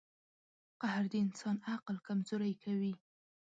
[0.81, 2.93] •قهر د انسان عقل کمزوری کوي.